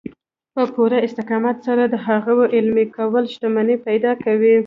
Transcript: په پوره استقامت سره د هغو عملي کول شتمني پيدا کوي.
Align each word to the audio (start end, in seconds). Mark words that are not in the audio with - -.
په 0.53 0.63
پوره 0.73 0.97
استقامت 1.07 1.57
سره 1.67 1.83
د 1.87 1.95
هغو 2.07 2.37
عملي 2.57 2.85
کول 2.97 3.23
شتمني 3.33 3.75
پيدا 3.87 4.11
کوي. 4.23 4.55